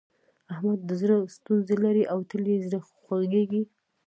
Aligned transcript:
احمد 0.51 0.79
د 0.85 0.91
زړه 1.01 1.15
ستونزې 1.35 1.75
لري 1.83 2.03
او 2.11 2.19
تل 2.29 2.43
يې 2.51 2.57
زړه 2.65 2.79
خوږېږي. 3.03 3.61